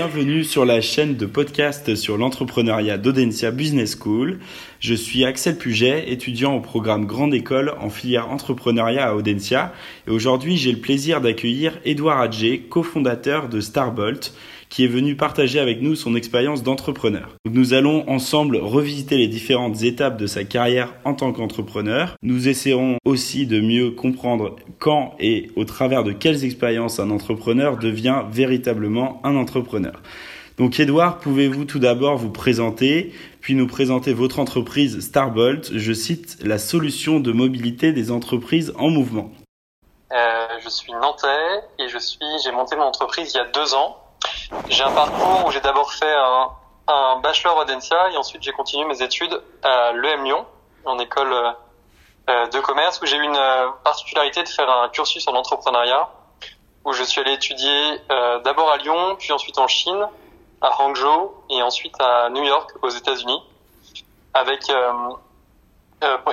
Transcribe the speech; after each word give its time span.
bienvenue 0.00 0.44
sur 0.44 0.64
la 0.64 0.80
chaîne 0.80 1.16
de 1.16 1.26
podcast 1.26 1.94
sur 1.94 2.16
l'entrepreneuriat 2.16 2.96
d'Audencia 2.96 3.50
Business 3.50 3.98
School. 4.00 4.38
Je 4.78 4.94
suis 4.94 5.26
Axel 5.26 5.58
Puget, 5.58 6.10
étudiant 6.10 6.56
au 6.56 6.60
programme 6.60 7.04
Grande 7.04 7.34
École 7.34 7.74
en 7.78 7.90
filière 7.90 8.30
entrepreneuriat 8.30 9.10
à 9.10 9.14
Audencia. 9.14 9.74
Et 10.08 10.10
aujourd'hui, 10.10 10.56
j'ai 10.56 10.72
le 10.72 10.78
plaisir 10.78 11.20
d'accueillir 11.20 11.78
Edouard 11.84 12.18
Adjé, 12.18 12.60
cofondateur 12.60 13.50
de 13.50 13.60
Starbolt, 13.60 14.32
qui 14.70 14.84
est 14.84 14.88
venu 14.88 15.16
partager 15.16 15.58
avec 15.58 15.82
nous 15.82 15.96
son 15.96 16.14
expérience 16.14 16.62
d'entrepreneur. 16.62 17.34
Nous 17.44 17.74
allons 17.74 18.08
ensemble 18.08 18.56
revisiter 18.56 19.18
les 19.18 19.28
différentes 19.28 19.82
étapes 19.82 20.16
de 20.16 20.26
sa 20.26 20.44
carrière 20.44 20.94
en 21.04 21.12
tant 21.14 21.32
qu'entrepreneur. 21.32 22.14
Nous 22.22 22.48
essaierons 22.48 22.96
aussi 23.04 23.46
de 23.46 23.60
mieux 23.60 23.90
comprendre 23.90 24.56
quand 24.78 25.14
et 25.18 25.50
au 25.56 25.64
travers 25.64 26.04
de 26.04 26.12
quelles 26.12 26.44
expériences 26.44 27.00
un 27.00 27.10
entrepreneur 27.10 27.76
devient 27.76 28.22
véritablement 28.30 29.20
un 29.24 29.36
entrepreneur. 29.36 30.00
Donc 30.56 30.78
Edouard, 30.78 31.18
pouvez-vous 31.18 31.64
tout 31.64 31.78
d'abord 31.78 32.16
vous 32.16 32.30
présenter, 32.30 33.12
puis 33.40 33.54
nous 33.54 33.66
présenter 33.66 34.12
votre 34.12 34.38
entreprise 34.38 35.00
Starbolt, 35.00 35.70
je 35.74 35.92
cite, 35.92 36.36
la 36.42 36.58
solution 36.58 37.18
de 37.18 37.32
mobilité 37.32 37.92
des 37.92 38.10
entreprises 38.10 38.72
en 38.76 38.90
mouvement. 38.90 39.32
Euh, 40.12 40.46
je 40.62 40.68
suis 40.68 40.92
nantais 40.92 41.62
et 41.78 41.88
je 41.88 41.98
suis, 41.98 42.18
j'ai 42.44 42.52
monté 42.52 42.76
mon 42.76 42.82
entreprise 42.82 43.32
il 43.34 43.38
y 43.38 43.40
a 43.40 43.46
deux 43.46 43.74
ans 43.74 43.96
j'ai 44.68 44.82
un 44.82 44.92
parcours 44.92 45.46
où 45.46 45.50
j'ai 45.50 45.60
d'abord 45.60 45.92
fait 45.92 46.12
un, 46.12 46.50
bachelor 47.22 47.56
Audencia 47.56 48.10
et 48.10 48.16
ensuite 48.16 48.42
j'ai 48.42 48.52
continué 48.52 48.84
mes 48.84 49.00
études 49.02 49.40
à 49.62 49.92
l'EM 49.92 50.24
Lyon, 50.24 50.44
en 50.84 50.98
école 50.98 51.32
euh, 52.28 52.46
de 52.48 52.60
commerce, 52.60 53.00
où 53.00 53.06
j'ai 53.06 53.16
eu 53.16 53.22
une 53.22 53.36
euh, 53.36 53.68
particularité 53.84 54.42
de 54.42 54.48
faire 54.48 54.68
un 54.68 54.88
cursus 54.88 55.26
en 55.28 55.34
entrepreneuriat, 55.34 56.08
où 56.84 56.92
je 56.92 57.02
suis 57.04 57.20
allé 57.20 57.32
étudier 57.32 58.00
euh, 58.10 58.40
d'abord 58.40 58.70
à 58.70 58.76
Lyon, 58.78 59.16
puis 59.18 59.32
ensuite 59.32 59.58
en 59.58 59.68
Chine, 59.68 60.08
à 60.60 60.82
Hangzhou 60.82 61.32
et 61.48 61.62
ensuite 61.62 61.94
à 62.00 62.28
New 62.30 62.42
York 62.42 62.70
aux 62.82 62.88
États-Unis, 62.88 63.42
avec 64.34 64.70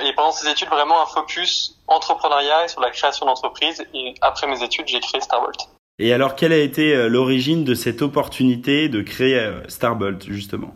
et 0.00 0.12
pendant 0.14 0.32
ces 0.32 0.48
études 0.48 0.68
vraiment 0.68 1.02
un 1.02 1.06
focus 1.06 1.78
entrepreneuriat 1.86 2.64
et 2.64 2.68
sur 2.68 2.80
la 2.80 2.90
création 2.90 3.26
d'entreprises. 3.26 3.86
Et 3.92 4.14
après 4.22 4.46
mes 4.46 4.62
études, 4.62 4.88
j'ai 4.88 5.00
créé 5.00 5.20
Starbolt. 5.20 5.68
Et 6.00 6.12
alors, 6.12 6.36
quelle 6.36 6.52
a 6.52 6.58
été 6.58 6.94
euh, 6.94 7.08
l'origine 7.08 7.64
de 7.64 7.74
cette 7.74 8.02
opportunité 8.02 8.88
de 8.88 9.02
créer 9.02 9.36
euh, 9.36 9.68
Starbolt, 9.68 10.24
justement? 10.24 10.74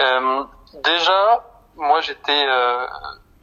Euh, 0.00 0.44
Déjà, 0.82 1.44
moi, 1.76 2.00
j'étais, 2.00 2.46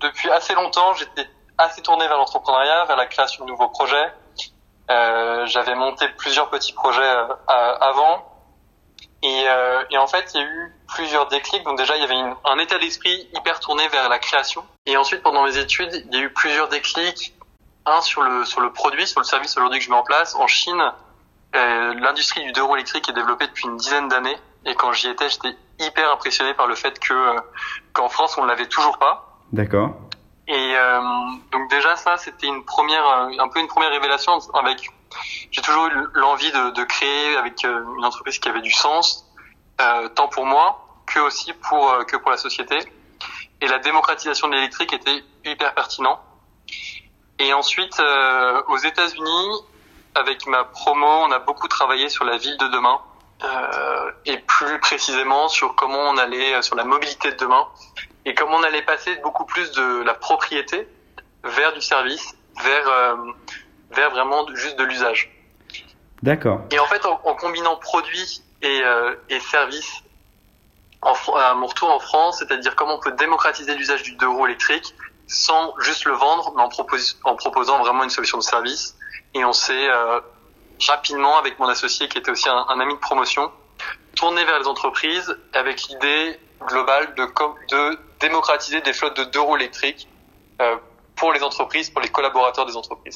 depuis 0.01 0.29
assez 0.29 0.53
longtemps, 0.53 0.93
j'étais 0.93 1.27
assez 1.57 1.81
tourné 1.81 2.05
vers 2.07 2.17
l'entrepreneuriat, 2.17 2.85
vers 2.85 2.97
la 2.97 3.05
création 3.05 3.45
de 3.45 3.49
nouveaux 3.49 3.69
projets. 3.69 4.11
J'avais 4.89 5.75
monté 5.75 6.07
plusieurs 6.17 6.49
petits 6.49 6.73
projets 6.73 7.09
avant. 7.47 8.25
Et, 9.23 9.97
en 9.97 10.07
fait, 10.07 10.31
il 10.33 10.41
y 10.41 10.43
a 10.43 10.45
eu 10.45 10.75
plusieurs 10.89 11.27
déclics. 11.29 11.63
Donc 11.63 11.77
déjà, 11.77 11.95
il 11.95 12.01
y 12.01 12.03
avait 12.03 12.35
un 12.43 12.57
état 12.59 12.77
d'esprit 12.77 13.29
hyper 13.33 13.61
tourné 13.61 13.87
vers 13.87 14.09
la 14.09 14.19
création. 14.19 14.63
Et 14.85 14.97
ensuite, 14.97 15.23
pendant 15.23 15.45
mes 15.45 15.57
études, 15.57 16.05
il 16.11 16.17
y 16.17 16.21
a 16.21 16.25
eu 16.25 16.33
plusieurs 16.33 16.67
déclics. 16.67 17.33
Un 17.85 18.01
sur 18.01 18.21
le 18.21 18.45
sur 18.45 18.59
le 18.59 18.71
produit, 18.73 19.07
sur 19.07 19.21
le 19.21 19.25
service 19.25 19.55
aujourd'hui 19.57 19.79
que 19.79 19.85
je 19.85 19.89
mets 19.89 19.95
en 19.95 20.03
place. 20.03 20.35
En 20.35 20.47
Chine, 20.47 20.83
l'industrie 21.53 22.43
du 22.43 22.51
deux 22.51 22.63
roues 22.63 22.75
électrique 22.75 23.09
est 23.09 23.13
développée 23.13 23.47
depuis 23.47 23.65
une 23.65 23.77
dizaine 23.77 24.07
d'années 24.07 24.37
et 24.65 24.75
quand 24.75 24.93
j'y 24.93 25.07
étais, 25.07 25.29
j'étais 25.29 25.55
hyper 25.79 26.11
impressionné 26.11 26.53
par 26.53 26.67
le 26.67 26.75
fait 26.75 26.99
que 26.99 27.13
euh, 27.13 27.39
qu'en 27.93 28.09
France 28.09 28.37
on 28.37 28.43
ne 28.43 28.47
l'avait 28.47 28.67
toujours 28.67 28.97
pas. 28.99 29.39
D'accord. 29.51 29.95
Et 30.47 30.73
euh, 30.75 31.01
donc 31.51 31.69
déjà 31.69 31.95
ça, 31.95 32.17
c'était 32.17 32.47
une 32.47 32.63
première, 32.63 33.05
un 33.05 33.47
peu 33.47 33.59
une 33.59 33.67
première 33.67 33.91
révélation 33.91 34.37
avec. 34.53 34.89
J'ai 35.51 35.61
toujours 35.61 35.87
eu 35.87 36.07
l'envie 36.13 36.51
de, 36.51 36.71
de, 36.71 36.83
créer 36.83 37.35
avec 37.35 37.63
une 37.63 38.05
entreprise 38.05 38.39
qui 38.39 38.47
avait 38.47 38.61
du 38.61 38.71
sens, 38.71 39.29
euh, 39.81 40.07
tant 40.09 40.27
pour 40.29 40.45
moi 40.45 40.85
que 41.05 41.19
aussi 41.19 41.53
pour 41.53 42.05
que 42.07 42.17
pour 42.17 42.31
la 42.31 42.37
société. 42.37 42.77
Et 43.59 43.67
la 43.67 43.79
démocratisation 43.79 44.47
de 44.47 44.53
l'électrique 44.55 44.93
était 44.93 45.23
hyper 45.45 45.73
pertinent. 45.73 46.19
Et 47.39 47.53
ensuite, 47.53 48.01
aux 48.67 48.77
États-Unis, 48.77 49.49
avec 50.15 50.45
ma 50.47 50.63
promo, 50.65 51.07
on 51.07 51.31
a 51.31 51.39
beaucoup 51.39 51.67
travaillé 51.67 52.09
sur 52.09 52.25
la 52.25 52.37
ville 52.37 52.57
de 52.57 52.67
demain 52.67 52.99
euh, 53.43 54.11
et 54.25 54.37
plus 54.37 54.79
précisément 54.79 55.47
sur 55.47 55.75
comment 55.75 56.09
on 56.09 56.17
allait 56.17 56.55
euh, 56.55 56.61
sur 56.61 56.75
la 56.75 56.83
mobilité 56.83 57.31
de 57.31 57.37
demain 57.37 57.67
et 58.25 58.35
comment 58.35 58.57
on 58.57 58.63
allait 58.63 58.83
passer 58.83 59.15
beaucoup 59.17 59.45
plus 59.45 59.71
de 59.71 60.03
la 60.03 60.13
propriété 60.13 60.87
vers 61.43 61.73
du 61.73 61.81
service, 61.81 62.35
vers 62.63 62.87
euh, 62.87 63.15
vers 63.91 64.11
vraiment 64.11 64.45
juste 64.53 64.77
de 64.77 64.83
l'usage. 64.83 65.31
D'accord. 66.21 66.61
Et 66.71 66.79
en 66.79 66.85
fait, 66.85 67.05
en, 67.05 67.19
en 67.23 67.35
combinant 67.35 67.77
produits 67.77 68.43
et, 68.61 68.81
euh, 68.83 69.15
et 69.29 69.39
services, 69.39 70.03
en, 71.01 71.13
à 71.33 71.55
mon 71.55 71.65
retour 71.65 71.89
en 71.89 71.99
France, 71.99 72.39
c'est-à-dire 72.39 72.75
comment 72.75 72.95
on 72.95 72.99
peut 72.99 73.13
démocratiser 73.13 73.73
l'usage 73.75 74.03
du 74.03 74.13
deux 74.13 74.29
roues 74.29 74.45
électrique 74.45 74.93
sans 75.31 75.73
juste 75.79 76.03
le 76.05 76.13
vendre, 76.13 76.51
mais 76.55 76.61
en, 76.61 76.67
propos 76.67 76.97
en 77.23 77.35
proposant 77.35 77.79
vraiment 77.79 78.03
une 78.03 78.09
solution 78.09 78.37
de 78.37 78.43
service 78.43 78.97
et 79.33 79.45
on 79.45 79.53
s'est 79.53 79.89
euh, 79.89 80.19
rapidement, 80.87 81.37
avec 81.37 81.57
mon 81.57 81.67
associé 81.67 82.09
qui 82.09 82.17
était 82.17 82.31
aussi 82.31 82.49
un, 82.49 82.65
un, 82.67 82.79
ami 82.79 82.93
de 82.93 82.99
promotion, 82.99 83.49
tourné 84.15 84.43
vers 84.43 84.59
les 84.59 84.67
entreprises 84.67 85.33
avec 85.53 85.83
l'idée 85.83 86.37
globale 86.67 87.15
de, 87.15 87.25
de 87.69 87.99
démocratiser 88.19 88.81
des 88.81 88.91
flottes 88.91 89.17
de 89.17 89.23
deux 89.23 89.39
roues 89.39 89.55
électriques 89.55 90.09
euh, 90.61 90.75
pour 91.15 91.31
les 91.31 91.43
entreprises, 91.43 91.89
pour 91.89 92.01
les 92.01 92.09
collaborateurs 92.09 92.65
des 92.65 92.75
entreprises. 92.75 93.15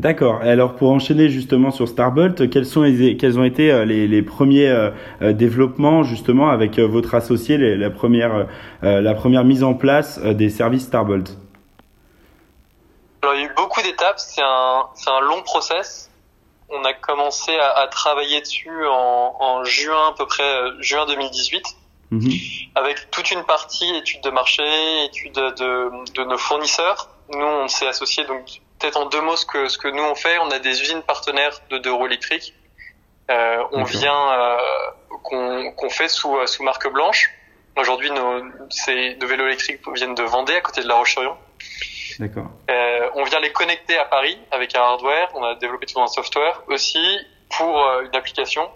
D'accord. 0.00 0.42
Et 0.42 0.48
alors 0.48 0.76
pour 0.76 0.90
enchaîner 0.92 1.28
justement 1.28 1.70
sur 1.70 1.86
Starbolt, 1.86 2.48
quels 2.48 2.64
sont 2.64 2.80
les, 2.80 3.18
quels 3.18 3.38
ont 3.38 3.44
été 3.44 3.70
euh, 3.70 3.84
les, 3.84 4.08
les 4.08 4.22
premiers 4.22 4.70
euh, 4.70 4.90
euh, 5.20 5.34
développements 5.34 6.04
justement 6.04 6.48
avec 6.48 6.78
votre 6.78 7.14
associé, 7.14 7.58
les, 7.58 7.76
la 7.76 7.90
première 7.90 8.46
la 8.80 9.12
première 9.12 9.44
mise 9.44 9.62
en 9.62 9.74
place 9.74 10.18
des 10.18 10.48
services 10.48 10.84
Starbolt? 10.84 11.36
Alors 13.20 13.34
il 13.34 13.42
y 13.42 13.44
a 13.44 13.48
eu 13.48 13.54
beaucoup 13.54 13.82
d'étapes, 13.82 14.18
c'est 14.18 14.40
un, 14.40 14.86
c'est 14.94 15.10
un 15.10 15.20
long 15.20 15.42
process. 15.42 16.10
On 16.70 16.82
a 16.84 16.94
commencé 16.94 17.52
à, 17.58 17.82
à 17.82 17.86
travailler 17.88 18.40
dessus 18.40 18.86
en, 18.86 19.36
en, 19.38 19.64
juin 19.64 20.08
à 20.08 20.14
peu 20.16 20.24
près, 20.24 20.60
juin 20.78 21.04
2018, 21.04 21.62
mmh. 22.12 22.28
avec 22.74 23.10
toute 23.10 23.30
une 23.32 23.44
partie 23.44 23.94
études 23.96 24.22
de 24.22 24.30
marché, 24.30 24.62
études 25.04 25.34
de, 25.34 25.90
de 26.14 26.24
nos 26.24 26.38
fournisseurs. 26.38 27.10
Nous, 27.34 27.44
on 27.44 27.68
s'est 27.68 27.86
associés, 27.86 28.24
donc 28.24 28.62
peut-être 28.80 28.96
en 28.96 29.06
deux 29.06 29.20
mots 29.20 29.36
ce 29.36 29.46
que, 29.46 29.68
ce 29.68 29.78
que 29.78 29.88
nous 29.88 30.02
on 30.02 30.14
fait, 30.14 30.38
on 30.38 30.50
a 30.50 30.58
des 30.58 30.80
usines 30.80 31.02
partenaires 31.02 31.60
de 31.70 31.78
deux 31.78 31.92
roues 31.92 32.06
électriques. 32.06 32.54
Euh, 33.30 33.62
on 33.72 33.84
vient, 33.84 34.32
euh, 34.32 34.56
qu'on, 35.22 35.72
qu'on 35.72 35.90
fait 35.90 36.08
sous, 36.08 36.36
euh, 36.36 36.46
sous 36.46 36.64
marque 36.64 36.90
blanche. 36.90 37.30
Aujourd'hui, 37.76 38.10
nos, 38.10 38.42
ces, 38.70 39.14
nos 39.16 39.26
vélos 39.26 39.46
électriques 39.46 39.80
viennent 39.94 40.16
de 40.16 40.24
Vendée, 40.24 40.56
à 40.56 40.60
côté 40.60 40.82
de 40.82 40.88
La 40.88 40.96
Roche-sur-Yon. 40.96 41.36
D'accord. 42.18 42.50
Euh, 42.68 43.08
on 43.14 43.24
vient 43.24 43.40
les 43.40 43.52
connecter 43.52 43.96
à 43.96 44.04
Paris 44.04 44.38
avec 44.50 44.74
un 44.74 44.80
hardware. 44.80 45.28
On 45.34 45.44
a 45.44 45.54
développé 45.54 45.86
tout 45.86 46.00
un 46.00 46.08
software 46.08 46.62
aussi 46.66 47.00
pour 47.56 47.78
une 48.02 48.14
application. 48.14 48.68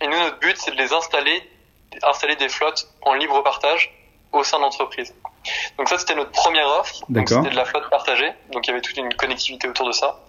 Et 0.00 0.06
nous, 0.06 0.18
notre 0.18 0.38
but, 0.38 0.56
c'est 0.56 0.70
de 0.70 0.76
les 0.76 0.92
installer, 0.92 1.42
installer 2.02 2.36
des 2.36 2.48
flottes 2.48 2.86
en 3.02 3.14
libre 3.14 3.42
partage 3.42 3.92
au 4.32 4.44
sein 4.44 4.60
d'entreprises. 4.60 5.14
Donc 5.78 5.88
ça, 5.88 5.98
c'était 5.98 6.14
notre 6.14 6.32
première 6.32 6.68
offre. 6.68 7.04
C'était 7.06 7.50
de 7.50 7.56
la 7.56 7.64
flotte 7.64 7.88
partagée. 7.90 8.30
Donc 8.52 8.66
il 8.66 8.70
y 8.70 8.72
avait 8.72 8.82
toute 8.82 8.96
une 8.96 9.12
connectivité 9.14 9.68
autour 9.68 9.86
de 9.86 9.92
ça. 9.92 10.20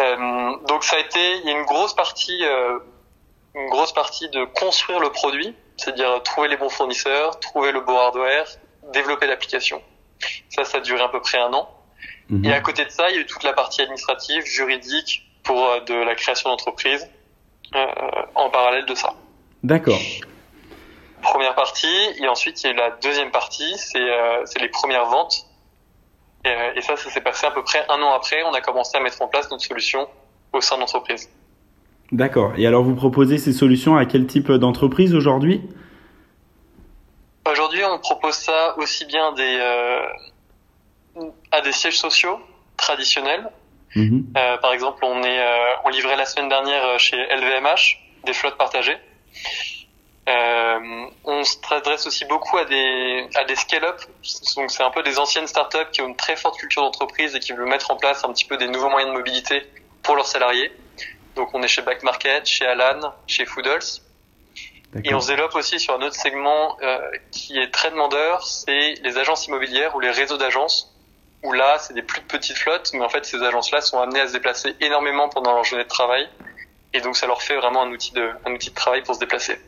Euh, 0.00 0.56
donc 0.68 0.84
ça 0.84 0.96
a 0.96 0.98
été, 1.00 1.38
il 1.38 1.46
y 1.46 1.50
a 1.50 1.58
une 1.58 1.64
grosse 1.64 1.94
partie, 1.94 2.44
euh, 2.44 2.78
une 3.54 3.68
grosse 3.68 3.92
partie 3.92 4.28
de 4.28 4.44
construire 4.44 5.00
le 5.00 5.10
produit, 5.10 5.54
c'est-à-dire 5.76 6.22
trouver 6.22 6.48
les 6.48 6.56
bons 6.56 6.68
fournisseurs, 6.68 7.40
trouver 7.40 7.72
le 7.72 7.80
bon 7.80 7.98
hardware, 7.98 8.46
développer 8.92 9.26
l'application. 9.26 9.82
Ça, 10.50 10.64
ça 10.64 10.78
a 10.78 10.80
duré 10.80 11.02
à 11.02 11.08
peu 11.08 11.20
près 11.20 11.38
un 11.38 11.52
an. 11.52 11.68
Mmh. 12.28 12.44
Et 12.44 12.52
à 12.52 12.60
côté 12.60 12.84
de 12.84 12.90
ça, 12.90 13.08
il 13.10 13.16
y 13.16 13.18
a 13.18 13.20
eu 13.22 13.26
toute 13.26 13.42
la 13.42 13.52
partie 13.52 13.82
administrative, 13.82 14.44
juridique 14.44 15.22
pour 15.42 15.64
euh, 15.64 15.80
de 15.80 15.94
la 15.94 16.14
création 16.14 16.50
d'entreprise 16.50 17.08
en 18.34 18.48
parallèle 18.48 18.86
de 18.86 18.94
ça. 18.94 19.12
D'accord. 19.62 19.98
Première 21.22 21.54
partie, 21.54 21.86
et 22.20 22.28
ensuite 22.28 22.62
il 22.62 22.66
y 22.66 22.70
a 22.70 22.72
eu 22.72 22.76
la 22.76 22.90
deuxième 22.90 23.30
partie, 23.30 23.76
c'est 23.78 23.98
euh, 23.98 24.44
les 24.60 24.68
premières 24.68 25.06
ventes. 25.06 25.46
Et, 26.44 26.48
euh, 26.48 26.74
et 26.76 26.80
ça, 26.82 26.96
ça 26.96 27.10
s'est 27.10 27.20
passé 27.20 27.46
à 27.46 27.50
peu 27.50 27.62
près 27.64 27.84
un 27.88 28.00
an 28.02 28.12
après. 28.12 28.42
On 28.44 28.52
a 28.52 28.60
commencé 28.60 28.96
à 28.96 29.00
mettre 29.00 29.20
en 29.22 29.28
place 29.28 29.50
notre 29.50 29.64
solution 29.64 30.08
au 30.52 30.60
sein 30.60 30.76
de 30.76 30.80
l'entreprise. 30.80 31.28
D'accord. 32.12 32.52
Et 32.56 32.66
alors, 32.66 32.84
vous 32.84 32.94
proposez 32.94 33.38
ces 33.38 33.52
solutions 33.52 33.96
à 33.96 34.06
quel 34.06 34.26
type 34.26 34.52
d'entreprise 34.52 35.14
aujourd'hui? 35.14 35.62
Aujourd'hui, 37.50 37.82
on 37.84 37.98
propose 37.98 38.34
ça 38.34 38.76
aussi 38.78 39.04
bien 39.06 39.32
des, 39.32 39.58
euh, 39.60 40.02
à 41.52 41.60
des 41.60 41.72
sièges 41.72 41.98
sociaux 41.98 42.38
traditionnels. 42.76 43.50
Mmh. 43.94 44.20
Euh, 44.36 44.56
par 44.58 44.72
exemple, 44.72 45.04
on 45.04 45.22
est, 45.22 45.40
euh, 45.40 45.68
on 45.84 45.88
livrait 45.88 46.16
la 46.16 46.26
semaine 46.26 46.48
dernière 46.48 46.98
chez 46.98 47.16
LVMH 47.16 47.98
des 48.24 48.32
flottes 48.32 48.58
partagées. 48.58 48.96
Euh, 50.28 51.06
on 51.24 51.44
s'adresse 51.44 52.06
aussi 52.06 52.24
beaucoup 52.24 52.58
à 52.58 52.64
des, 52.64 53.28
à 53.36 53.44
des 53.44 53.54
scale-up. 53.54 54.00
Donc, 54.56 54.70
c'est 54.70 54.82
un 54.82 54.90
peu 54.90 55.02
des 55.02 55.18
anciennes 55.18 55.46
startups 55.46 55.90
qui 55.92 56.02
ont 56.02 56.08
une 56.08 56.16
très 56.16 56.36
forte 56.36 56.58
culture 56.58 56.82
d'entreprise 56.82 57.34
et 57.36 57.40
qui 57.40 57.52
veulent 57.52 57.68
mettre 57.68 57.90
en 57.92 57.96
place 57.96 58.24
un 58.24 58.32
petit 58.32 58.44
peu 58.44 58.56
des 58.56 58.66
nouveaux 58.66 58.90
moyens 58.90 59.12
de 59.12 59.16
mobilité 59.16 59.62
pour 60.02 60.16
leurs 60.16 60.26
salariés. 60.26 60.72
Donc, 61.36 61.50
on 61.54 61.62
est 61.62 61.68
chez 61.68 61.82
Back 61.82 62.02
Market, 62.02 62.46
chez 62.46 62.66
Alan, 62.66 63.12
chez 63.26 63.46
Foodles. 63.46 64.00
Et 65.04 65.14
on 65.14 65.20
se 65.20 65.28
développe 65.28 65.54
aussi 65.54 65.78
sur 65.78 65.94
un 65.94 66.02
autre 66.02 66.14
segment 66.14 66.76
euh, 66.82 66.98
qui 67.30 67.58
est 67.58 67.70
très 67.70 67.90
demandeur, 67.90 68.46
c'est 68.46 68.94
les 69.02 69.18
agences 69.18 69.46
immobilières 69.46 69.94
ou 69.94 70.00
les 70.00 70.10
réseaux 70.10 70.38
d'agences, 70.38 70.94
où 71.42 71.52
là, 71.52 71.78
c'est 71.78 71.92
des 71.92 72.02
plus 72.02 72.22
petites 72.22 72.56
flottes, 72.56 72.90
mais 72.94 73.04
en 73.04 73.08
fait, 73.08 73.24
ces 73.26 73.42
agences-là 73.42 73.82
sont 73.82 74.00
amenées 74.00 74.20
à 74.20 74.28
se 74.28 74.32
déplacer 74.32 74.74
énormément 74.80 75.28
pendant 75.28 75.52
leur 75.54 75.64
journée 75.64 75.84
de 75.84 75.88
travail. 75.88 76.28
Et 76.94 77.00
donc, 77.00 77.14
ça 77.16 77.26
leur 77.26 77.42
fait 77.42 77.56
vraiment 77.56 77.82
un 77.82 77.90
outil 77.90 78.12
de, 78.12 78.30
un 78.46 78.52
outil 78.52 78.70
de 78.70 78.74
travail 78.74 79.02
pour 79.02 79.14
se 79.14 79.20
déplacer. 79.20 79.60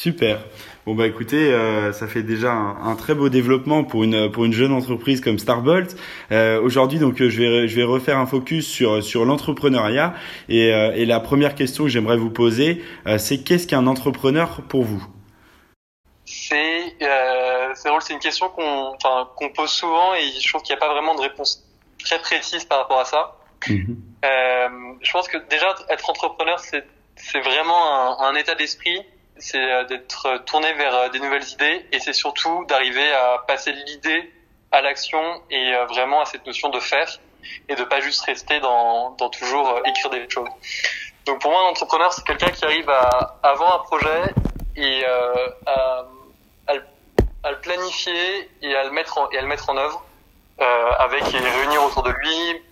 Super. 0.00 0.38
Bon 0.86 0.94
bah 0.94 1.06
écoutez, 1.06 1.52
euh, 1.52 1.92
ça 1.92 2.08
fait 2.08 2.22
déjà 2.22 2.52
un, 2.52 2.96
très 2.96 3.14
beau 3.14 3.28
développement 3.28 3.84
pour 3.84 4.02
une 4.02 4.32
pour 4.32 4.46
une 4.46 4.52
jeune 4.54 4.72
entreprise 4.72 5.20
comme 5.20 5.38
Starbolt. 5.38 5.94
Euh, 6.32 6.58
Aujourd'hui 6.58 6.98
donc 6.98 7.20
euh, 7.20 7.28
je 7.28 7.42
vais 7.42 7.68
je 7.68 7.76
vais 7.76 7.82
refaire 7.82 8.16
un 8.16 8.24
focus 8.24 8.66
sur 8.66 9.04
sur 9.04 9.26
l'entrepreneuriat 9.26 10.14
et, 10.48 10.68
et 10.68 11.04
la 11.04 11.20
première 11.20 11.54
question 11.54 11.84
que 11.84 11.90
j'aimerais 11.90 12.16
vous 12.16 12.30
poser 12.30 12.82
c'est 13.18 13.44
qu'est-ce 13.44 13.66
qu'un 13.66 13.86
entrepreneur 13.86 14.62
pour 14.70 14.84
vous? 14.84 15.06
C'est 16.24 16.96
c'est 17.74 17.88
drôle, 17.90 18.00
c'est 18.00 18.14
une 18.14 18.20
question 18.20 18.48
qu'on 18.48 18.96
qu'on 19.36 19.48
pose 19.50 19.68
souvent 19.68 20.14
et 20.14 20.22
je 20.40 20.48
trouve 20.48 20.62
qu'il 20.62 20.74
n'y 20.74 20.78
a 20.78 20.80
pas 20.80 20.94
vraiment 20.94 21.14
de 21.14 21.20
réponse 21.20 21.62
très 22.02 22.18
précise 22.20 22.64
par 22.64 22.78
rapport 22.78 23.00
à 23.00 23.04
ça. 23.04 23.36
Mhm. 23.68 23.98
je 25.02 25.12
pense 25.12 25.28
que 25.28 25.36
déjà 25.50 25.74
être 25.90 26.08
entrepreneur 26.08 26.58
c'est 26.58 26.86
c'est 27.16 27.40
vraiment 27.40 28.22
un, 28.22 28.30
un 28.30 28.34
état 28.34 28.54
d'esprit 28.54 28.98
c'est 29.40 29.58
euh, 29.58 29.84
d'être 29.84 30.26
euh, 30.26 30.38
tourné 30.38 30.72
vers 30.74 30.94
euh, 30.94 31.08
des 31.08 31.18
nouvelles 31.18 31.48
idées 31.48 31.86
et 31.92 31.98
c'est 31.98 32.12
surtout 32.12 32.64
d'arriver 32.66 33.12
à 33.12 33.42
passer 33.48 33.72
l'idée 33.72 34.32
à 34.70 34.82
l'action 34.82 35.42
et 35.50 35.72
vraiment 35.88 36.20
à 36.20 36.26
cette 36.26 36.46
notion 36.46 36.68
de 36.68 36.78
faire 36.78 37.18
et 37.68 37.74
de 37.74 37.82
pas 37.82 38.00
juste 38.00 38.20
rester 38.20 38.60
dans, 38.60 39.10
dans 39.18 39.28
toujours 39.28 39.80
écrire 39.84 40.10
des 40.10 40.30
choses. 40.30 40.48
Donc 41.26 41.40
pour 41.40 41.50
moi, 41.50 41.62
un 41.62 41.70
entrepreneur, 41.70 42.12
c'est 42.12 42.24
quelqu'un 42.24 42.50
qui 42.50 42.64
arrive 42.64 42.88
à 42.88 43.36
avoir 43.42 43.80
un 43.80 43.84
projet 43.84 44.32
et 44.76 45.04
à, 45.04 46.06
à, 46.68 46.74
le, 46.74 46.84
à, 47.42 47.50
le, 47.50 47.58
planifier 47.60 48.48
et 48.62 48.76
à 48.76 48.84
le 48.84 48.92
mettre 48.92 49.18
en, 49.18 49.28
et 49.30 49.38
à 49.38 49.40
le 49.40 49.48
mettre 49.48 49.68
en 49.70 49.76
œuvre 49.76 50.04
euh, 50.60 50.90
avec 51.00 51.22
et 51.34 51.38
réunir 51.38 51.82
autour 51.82 52.04
de 52.04 52.10
lui 52.10 52.62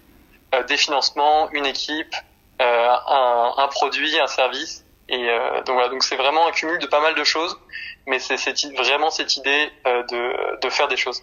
des 0.68 0.76
financements, 0.76 1.50
une 1.50 1.66
équipe, 1.66 2.14
un, 2.60 3.54
un 3.56 3.68
produit, 3.68 4.20
un 4.20 4.28
service 4.28 4.84
et 5.08 5.28
euh, 5.28 5.62
donc 5.64 5.74
voilà, 5.74 5.88
donc 5.88 6.02
c'est 6.02 6.16
vraiment 6.16 6.46
un 6.48 6.52
cumul 6.52 6.78
de 6.78 6.86
pas 6.86 7.00
mal 7.00 7.14
de 7.14 7.24
choses, 7.24 7.58
mais 8.06 8.18
c'est 8.18 8.36
vraiment 8.76 9.10
cette 9.10 9.36
idée 9.36 9.70
euh, 9.86 10.02
de, 10.04 10.60
de 10.60 10.70
faire 10.70 10.88
des 10.88 10.96
choses. 10.96 11.22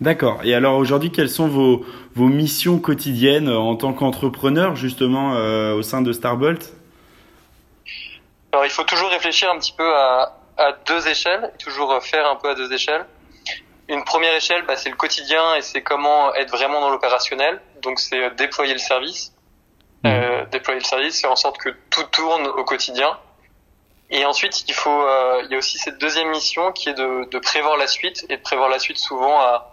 D'accord. 0.00 0.40
Et 0.42 0.54
alors 0.54 0.76
aujourd'hui, 0.76 1.12
quelles 1.12 1.30
sont 1.30 1.48
vos, 1.48 1.84
vos 2.14 2.26
missions 2.26 2.78
quotidiennes 2.78 3.48
euh, 3.48 3.56
en 3.56 3.76
tant 3.76 3.92
qu'entrepreneur 3.92 4.76
justement 4.76 5.34
euh, 5.34 5.74
au 5.74 5.82
sein 5.82 6.02
de 6.02 6.12
Starbolt? 6.12 6.72
Alors 8.52 8.64
il 8.66 8.70
faut 8.70 8.84
toujours 8.84 9.10
réfléchir 9.10 9.50
un 9.50 9.58
petit 9.58 9.72
peu 9.72 9.94
à, 9.94 10.36
à 10.56 10.72
deux 10.86 11.08
échelles, 11.08 11.52
toujours 11.58 12.02
faire 12.02 12.26
un 12.28 12.36
peu 12.36 12.50
à 12.50 12.54
deux 12.54 12.72
échelles. 12.72 13.04
Une 13.88 14.02
première 14.04 14.34
échelle, 14.34 14.64
bah, 14.66 14.76
c'est 14.76 14.88
le 14.88 14.96
quotidien 14.96 15.56
et 15.56 15.62
c'est 15.62 15.82
comment 15.82 16.34
être 16.34 16.50
vraiment 16.50 16.80
dans 16.80 16.90
l'opérationnel. 16.90 17.60
Donc 17.82 18.00
c'est 18.00 18.34
déployer 18.36 18.72
le 18.72 18.78
service. 18.78 19.33
Euh, 20.54 20.58
déployer 20.58 20.80
le 20.80 20.84
service, 20.84 21.20
faire 21.20 21.32
en 21.32 21.36
sorte 21.36 21.58
que 21.58 21.70
tout 21.90 22.04
tourne 22.04 22.46
au 22.46 22.64
quotidien. 22.64 23.18
Et 24.10 24.24
ensuite, 24.24 24.64
il 24.68 24.74
faut, 24.74 24.90
euh, 24.90 25.42
il 25.44 25.50
y 25.50 25.54
a 25.54 25.58
aussi 25.58 25.78
cette 25.78 25.98
deuxième 25.98 26.28
mission 26.28 26.72
qui 26.72 26.88
est 26.88 26.94
de, 26.94 27.38
prévoir 27.38 27.76
la 27.76 27.86
suite 27.86 28.24
et 28.28 28.36
de 28.36 28.42
prévoir 28.42 28.68
la 28.68 28.78
suite 28.78 28.98
souvent 28.98 29.40
à 29.40 29.70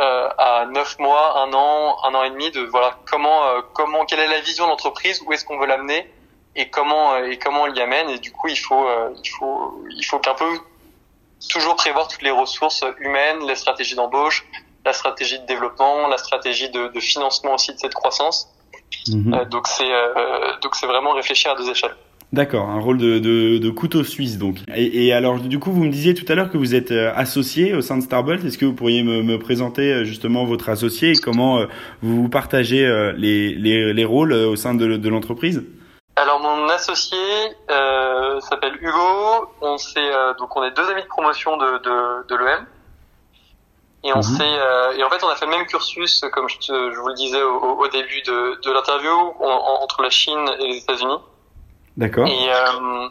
euh, 0.00 0.28
à 0.38 0.66
neuf 0.66 0.98
mois, 0.98 1.38
un 1.38 1.52
an, 1.52 1.98
un 2.02 2.14
an 2.16 2.24
et 2.24 2.30
demi, 2.30 2.50
de 2.50 2.62
voilà 2.62 2.98
comment 3.08 3.44
euh, 3.46 3.60
comment 3.74 4.04
quelle 4.04 4.18
est 4.18 4.26
la 4.26 4.40
vision 4.40 4.64
de 4.64 4.70
l'entreprise, 4.70 5.22
où 5.24 5.32
est-ce 5.32 5.44
qu'on 5.44 5.56
veut 5.56 5.66
l'amener 5.66 6.12
et 6.56 6.68
comment 6.68 7.16
et 7.16 7.38
comment 7.38 7.62
on 7.62 7.66
l'y 7.66 7.80
amène. 7.80 8.10
Et 8.10 8.18
du 8.18 8.32
coup, 8.32 8.48
il 8.48 8.56
faut 8.56 8.88
il 9.22 9.28
faut 9.28 9.84
il 9.90 10.04
faut 10.04 10.18
qu'un 10.18 10.34
peu 10.34 10.58
toujours 11.48 11.76
prévoir 11.76 12.08
toutes 12.08 12.22
les 12.22 12.32
ressources 12.32 12.82
humaines, 12.98 13.46
les 13.46 13.54
stratégies 13.54 13.94
d'embauche, 13.94 14.44
la 14.84 14.92
stratégie 14.92 15.38
de 15.38 15.46
développement, 15.46 16.08
la 16.08 16.18
stratégie 16.18 16.70
de, 16.70 16.88
de 16.88 17.00
financement 17.00 17.54
aussi 17.54 17.72
de 17.72 17.78
cette 17.78 17.94
croissance 17.94 18.53
Mhm. 19.08 19.34
Euh, 19.34 19.44
donc 19.44 19.66
c'est 19.66 19.90
euh, 19.90 20.52
donc 20.62 20.74
c'est 20.74 20.86
vraiment 20.86 21.12
réfléchir 21.12 21.52
à 21.52 21.56
deux 21.56 21.70
échelles. 21.70 21.94
D'accord, 22.32 22.68
un 22.68 22.80
rôle 22.80 22.98
de, 22.98 23.20
de, 23.20 23.58
de, 23.58 23.70
couteau 23.70 24.02
suisse 24.02 24.38
donc. 24.38 24.56
Et, 24.74 25.06
et, 25.06 25.12
alors 25.12 25.38
du 25.38 25.60
coup, 25.60 25.70
vous 25.70 25.84
me 25.84 25.90
disiez 25.90 26.14
tout 26.14 26.24
à 26.32 26.34
l'heure 26.34 26.50
que 26.50 26.58
vous 26.58 26.74
êtes 26.74 26.90
euh, 26.90 27.12
associé 27.14 27.74
au 27.74 27.80
sein 27.80 27.96
de 27.96 28.02
Starbolt. 28.02 28.44
Est-ce 28.44 28.58
que 28.58 28.64
vous 28.64 28.72
pourriez 28.72 29.04
me, 29.04 29.22
me, 29.22 29.38
présenter 29.38 30.04
justement 30.04 30.44
votre 30.44 30.68
associé 30.68 31.12
et 31.12 31.16
comment 31.16 31.60
vous 32.02 32.28
partagez 32.28 33.12
les, 33.16 33.54
les, 33.54 33.92
les 33.92 34.04
rôles 34.04 34.32
au 34.32 34.56
sein 34.56 34.74
de, 34.74 34.96
de 34.96 35.08
l'entreprise? 35.08 35.62
Alors 36.16 36.40
mon 36.40 36.68
associé 36.70 37.18
euh, 37.70 38.40
s'appelle 38.40 38.74
Hugo. 38.80 39.50
On 39.60 39.76
s'est 39.76 40.10
donc 40.38 40.56
on 40.56 40.64
est 40.64 40.74
deux 40.74 40.88
amis 40.90 41.02
de 41.02 41.08
promotion 41.08 41.56
de, 41.56 41.78
de, 41.84 42.26
de 42.28 42.36
l'EM. 42.36 42.66
Et 44.04 44.12
on 44.12 44.18
mhm. 44.18 44.38
euh, 44.42 44.92
et 44.92 45.02
en 45.02 45.08
fait, 45.08 45.24
on 45.24 45.28
a 45.28 45.34
fait 45.34 45.46
le 45.46 45.52
même 45.52 45.66
cursus, 45.66 46.20
comme 46.30 46.46
je, 46.46 46.56
je 46.60 46.98
vous 47.00 47.08
le 47.08 47.14
disais 47.14 47.42
au, 47.42 47.78
au 47.78 47.88
début 47.88 48.20
de, 48.22 48.60
de 48.62 48.70
l'interview, 48.70 49.34
entre 49.40 50.02
la 50.02 50.10
Chine 50.10 50.46
et 50.58 50.66
les 50.66 50.76
États-Unis. 50.76 51.18
D'accord. 51.96 52.26
Et, 52.26 52.52
euh, 52.52 53.08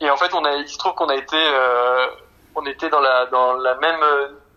et 0.00 0.10
en 0.10 0.16
fait, 0.16 0.32
on 0.34 0.42
a, 0.46 0.52
il 0.52 0.66
se 0.66 0.78
trouve 0.78 0.94
qu'on 0.94 1.10
a 1.10 1.14
été, 1.14 1.36
euh, 1.36 2.06
on 2.54 2.64
était 2.64 2.88
dans 2.88 3.00
la, 3.00 3.26
dans 3.26 3.52
la 3.52 3.74
même, 3.76 4.00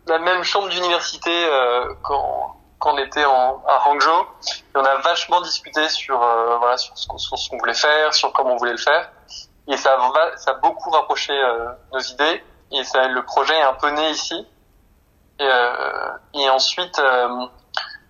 la 0.08 0.20
même 0.20 0.44
chambre 0.44 0.70
d'université 0.70 1.32
euh, 1.34 1.94
quand, 2.02 2.56
quand 2.80 2.94
on 2.94 2.98
était 2.98 3.26
en, 3.26 3.62
à 3.68 3.90
Hangzhou. 3.90 4.26
Et 4.48 4.78
on 4.78 4.86
a 4.86 4.96
vachement 5.00 5.42
discuté 5.42 5.90
sur, 5.90 6.22
euh, 6.24 6.58
voilà, 6.60 6.78
sur 6.78 6.98
ce 6.98 7.08
qu'on 7.08 7.58
voulait 7.58 7.74
faire, 7.74 8.14
sur 8.14 8.32
comment 8.32 8.54
on 8.54 8.58
voulait 8.58 8.72
le 8.72 8.78
faire. 8.78 9.12
Et 9.68 9.76
ça 9.76 9.98
a, 10.00 10.38
ça 10.38 10.52
a 10.52 10.54
beaucoup 10.54 10.92
rapproché 10.92 11.34
nos 11.92 12.00
idées. 12.00 12.42
Et 12.72 12.84
ça, 12.86 13.08
le 13.08 13.24
projet 13.24 13.56
est 13.56 13.64
un 13.64 13.74
peu 13.74 13.90
né 13.90 14.12
ici. 14.12 14.48
Et, 15.40 15.44
euh, 15.44 16.10
et 16.34 16.50
ensuite, 16.50 16.98
euh, 17.00 17.28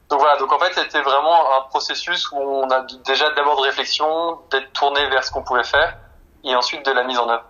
donc 0.10 0.19
voilà, 0.19 0.38
donc 0.38 0.51
en 0.51 0.60
fait, 0.60 0.74
c'était 0.74 1.01
vraiment 1.01 1.57
un 1.57 1.62
processus 1.69 2.31
où 2.31 2.38
on 2.38 2.69
a 2.69 2.86
déjà 3.06 3.31
d'abord 3.31 3.57
de 3.57 3.63
réflexion, 3.63 4.39
d'être 4.51 4.72
tourné 4.74 5.07
vers 5.10 5.24
ce 5.24 5.31
qu'on 5.31 5.44
pouvait 5.44 5.63
faire, 5.63 5.98
et 6.44 6.56
ensuite 6.56 6.86
de 6.86 6.92
la 6.92 7.04
mise 7.04 7.18
en 7.18 7.27
œuvre. 7.30 7.45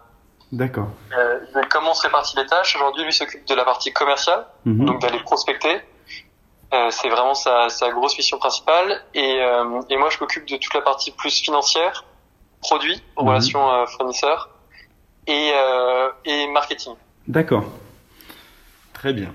D'accord. 0.52 0.88
Euh, 1.18 1.40
comment 1.70 1.92
on 1.92 1.94
se 1.94 2.04
répartit 2.04 2.38
les 2.38 2.46
tâches 2.46 2.76
Aujourd'hui, 2.76 3.04
lui 3.04 3.12
s'occupe 3.12 3.46
de 3.46 3.56
la 3.56 3.66
partie 3.66 3.92
commerciale, 3.92 4.46
mhm. 4.64 4.86
donc 4.86 5.02
d'aller 5.02 5.20
prospecter. 5.20 5.82
Euh, 6.74 6.90
c'est 6.92 7.10
vraiment 7.10 7.34
sa, 7.34 7.70
sa, 7.70 7.92
grosse 7.92 8.18
mission 8.18 8.38
principale. 8.38 9.02
Et, 9.14 9.40
euh, 9.42 9.82
et 9.90 9.98
moi, 9.98 10.10
je 10.10 10.18
m'occupe 10.20 10.48
de 10.48 10.58
toute 10.58 10.74
la 10.74 10.82
partie 10.82 11.12
plus 11.12 11.42
financière, 11.42 12.06
produit, 12.62 13.02
mhm. 13.18 13.28
relations 13.28 13.72
euh, 13.72 13.86
fournisseurs 13.86 14.50
et, 15.28 15.52
et 16.26 16.48
marketing. 16.48 16.94
D'accord. 17.28 17.64
Très 18.94 19.12
bien. 19.12 19.34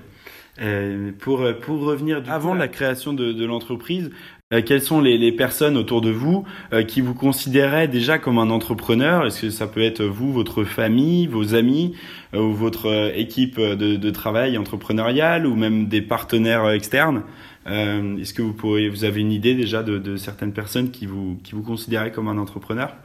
Euh, 0.59 1.11
pour, 1.19 1.43
pour 1.61 1.79
revenir 1.81 2.21
avant 2.29 2.53
la 2.53 2.67
création 2.67 3.13
de, 3.13 3.31
de 3.31 3.45
l'entreprise, 3.45 4.11
euh, 4.53 4.61
quelles 4.61 4.81
sont 4.81 4.99
les, 4.99 5.17
les, 5.17 5.31
personnes 5.31 5.77
autour 5.77 6.01
de 6.01 6.11
vous 6.11 6.45
euh, 6.73 6.83
qui 6.83 6.99
vous 6.99 7.13
considéraient 7.13 7.87
déjà 7.87 8.17
comme 8.19 8.37
un 8.37 8.49
entrepreneur? 8.49 9.25
Est-ce 9.25 9.41
que 9.41 9.49
ça 9.49 9.65
peut 9.65 9.81
être 9.81 10.03
vous, 10.03 10.33
votre 10.33 10.65
famille, 10.65 11.25
vos 11.27 11.55
amis 11.55 11.95
ou 12.33 12.51
votre 12.53 13.11
équipe 13.15 13.59
de, 13.59 13.95
de 13.95 14.09
travail 14.09 14.57
entrepreneuriale 14.57 15.47
ou 15.47 15.55
même 15.55 15.87
des 15.87 16.01
partenaires 16.01 16.69
externes? 16.69 17.23
Est-ce 17.65 18.33
que 18.33 18.41
vous 18.41 18.53
pourriez, 18.53 18.89
vous 18.89 19.03
avez 19.03 19.21
une 19.21 19.31
idée 19.31 19.53
déjà 19.53 19.83
de, 19.83 19.99
de 19.99 20.17
certaines 20.17 20.51
personnes 20.51 20.89
qui 20.91 21.05
vous 21.05 21.37
qui 21.43 21.53
vous 21.53 21.61
considéraient 21.61 22.11
comme 22.11 22.27
un 22.27 22.39
entrepreneur? 22.39 22.95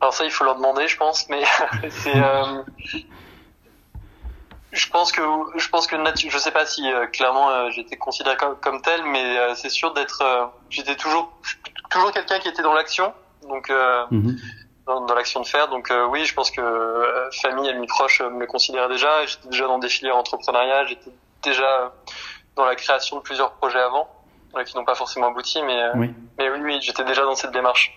Alors 0.00 0.12
ça, 0.12 0.24
il 0.24 0.30
faut 0.30 0.44
leur 0.44 0.56
demander, 0.56 0.86
je 0.86 0.96
pense, 0.98 1.26
mais 1.30 1.42
c'est 1.88 2.20
je 4.76 4.88
pense 4.90 5.10
que 5.10 5.22
je 5.56 5.68
pense 5.68 5.86
que 5.86 5.96
je 6.16 6.38
sais 6.38 6.50
pas 6.50 6.66
si 6.66 6.92
euh, 6.92 7.06
clairement 7.06 7.50
euh, 7.50 7.70
j'étais 7.70 7.96
considéré 7.96 8.36
comme, 8.36 8.56
comme, 8.56 8.82
tel, 8.82 9.02
mais 9.04 9.38
euh, 9.38 9.54
c'est 9.54 9.70
sûr 9.70 9.94
d'être. 9.94 10.22
j'étais 10.70 10.96
toujours 10.96 11.32
toujours 11.90 12.12
quelqu'un 12.12 12.38
qui 12.38 12.48
était 12.48 12.62
dans 12.62 12.74
l'action, 12.74 13.12
donc 13.48 13.70
mhm. 14.10 14.36
dans, 14.86 15.06
dans 15.06 15.14
l'action 15.14 15.40
de 15.40 15.46
faire. 15.46 15.68
Donc 15.68 15.92
oui, 16.10 16.24
je 16.24 16.34
pense 16.34 16.50
que 16.50 17.28
famille, 17.40 17.68
amis 17.70 17.86
proches 17.86 18.20
me 18.20 18.46
considéraient 18.46 18.88
déjà. 18.88 19.24
J'étais 19.26 19.48
déjà 19.48 19.66
dans 19.66 19.78
des 19.78 19.88
filières 19.88 20.16
entrepreneuriales, 20.16 20.88
j'étais 20.88 21.10
déjà 21.42 21.94
dans 22.54 22.64
la 22.64 22.76
création 22.76 23.16
de 23.16 23.22
plusieurs 23.22 23.52
projets 23.52 23.80
avant, 23.80 24.08
qui 24.66 24.76
n'ont 24.76 24.84
pas 24.84 24.94
forcément 24.94 25.28
abouti, 25.28 25.62
mais 25.62 25.80
oui. 25.94 26.14
mais 26.38 26.50
oui, 26.50 26.58
oui 26.62 26.78
j'étais 26.82 27.04
déjà 27.04 27.22
dans 27.22 27.34
cette 27.34 27.52
démarche. 27.52 27.92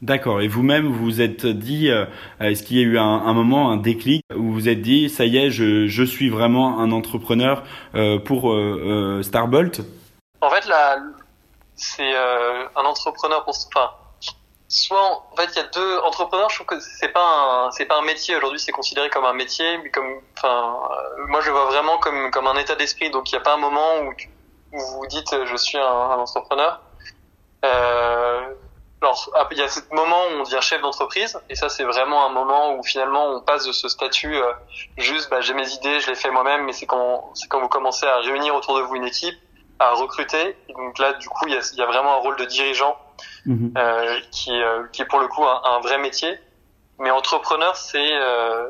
D'accord. 0.00 0.40
Et 0.40 0.48
vous-même, 0.48 0.86
vous 0.86 1.04
vous 1.04 1.20
êtes 1.20 1.44
dit, 1.44 1.90
euh, 1.90 2.06
est-ce 2.40 2.62
qu'il 2.62 2.76
y 2.76 2.80
a 2.80 2.84
eu 2.84 2.98
un, 2.98 3.32
moment, 3.32 3.70
un 3.70 3.76
déclic 3.76 4.22
où 4.32 4.42
vous 4.42 4.52
vous 4.52 4.68
êtes 4.68 4.80
dit, 4.80 5.08
ça 5.08 5.24
y 5.24 5.36
est, 5.36 5.50
je, 5.50 5.88
je 5.88 6.02
suis 6.04 6.30
vraiment 6.30 6.78
un 6.78 6.92
entrepreneur 6.92 7.64
euh, 7.96 8.18
pour 8.18 8.52
euh, 8.52 9.18
euh 9.18 9.22
Starbolt? 9.22 9.80
En 10.40 10.50
fait, 10.50 10.66
là, 10.68 10.98
c'est 11.74 12.14
un 12.14 12.84
entrepreneur 12.84 13.44
pour, 13.44 13.54
enfin, 13.74 13.90
soit 14.68 15.24
en 15.32 15.36
fait, 15.36 15.50
il 15.54 15.56
y 15.56 15.62
a 15.62 15.68
deux 15.74 15.98
entrepreneurs. 16.00 16.48
Je 16.50 16.56
trouve 16.56 16.78
que 16.78 16.80
c'est 16.80 17.08
pas 17.12 17.66
un, 17.66 17.70
c'est 17.72 17.86
pas 17.86 17.98
un 17.98 18.04
métier 18.04 18.36
aujourd'hui. 18.36 18.60
C'est 18.60 18.70
considéré 18.70 19.10
comme 19.10 19.24
un 19.24 19.32
métier, 19.32 19.78
mais 19.82 19.90
comme, 19.90 20.20
enfin, 20.36 20.76
moi, 21.26 21.40
je 21.40 21.50
vois 21.50 21.66
vraiment 21.66 21.98
comme 21.98 22.30
comme 22.30 22.46
un 22.46 22.56
état 22.56 22.76
d'esprit. 22.76 23.10
Donc, 23.10 23.32
il 23.32 23.34
n'y 23.34 23.40
a 23.40 23.42
pas 23.42 23.54
un 23.54 23.58
moment 23.58 23.98
où, 24.02 24.10
où 24.76 24.78
vous 24.78 24.98
vous 24.98 25.06
dites, 25.08 25.34
je 25.44 25.56
suis 25.56 25.78
un, 25.78 25.82
un 25.82 26.18
entrepreneur. 26.18 26.80
Euh, 27.64 28.54
alors 29.00 29.30
il 29.52 29.58
y 29.58 29.62
a 29.62 29.68
ce 29.68 29.80
moment 29.92 30.22
où 30.30 30.40
on 30.40 30.42
devient 30.42 30.58
chef 30.60 30.80
d'entreprise, 30.80 31.38
et 31.48 31.54
ça 31.54 31.68
c'est 31.68 31.84
vraiment 31.84 32.26
un 32.26 32.30
moment 32.30 32.74
où 32.74 32.82
finalement 32.82 33.26
on 33.32 33.40
passe 33.40 33.66
de 33.66 33.72
ce 33.72 33.88
statut 33.88 34.34
euh, 34.34 34.52
juste 34.96 35.30
bah, 35.30 35.40
j'ai 35.40 35.54
mes 35.54 35.68
idées, 35.72 36.00
je 36.00 36.08
les 36.08 36.16
fais 36.16 36.30
moi-même, 36.30 36.64
mais 36.64 36.72
c'est 36.72 36.86
quand 36.86 37.30
c'est 37.34 37.48
quand 37.48 37.60
vous 37.60 37.68
commencez 37.68 38.06
à 38.06 38.16
réunir 38.18 38.54
autour 38.54 38.76
de 38.76 38.82
vous 38.82 38.96
une 38.96 39.04
équipe, 39.04 39.36
à 39.78 39.92
recruter. 39.92 40.56
Et 40.68 40.72
donc 40.72 40.98
là 40.98 41.12
du 41.14 41.28
coup 41.28 41.46
il 41.46 41.54
y 41.54 41.56
a, 41.56 41.60
il 41.72 41.78
y 41.78 41.82
a 41.82 41.86
vraiment 41.86 42.14
un 42.14 42.18
rôle 42.18 42.36
de 42.36 42.44
dirigeant 42.44 42.96
mhm. 43.46 43.72
euh, 43.76 44.18
qui 44.30 44.52
euh, 44.52 44.84
qui 44.92 45.02
est 45.02 45.06
pour 45.06 45.20
le 45.20 45.28
coup 45.28 45.44
un, 45.44 45.60
un 45.64 45.80
vrai 45.80 45.98
métier. 45.98 46.38
Mais 46.98 47.10
entrepreneur 47.10 47.76
c'est 47.76 48.12
euh, 48.12 48.66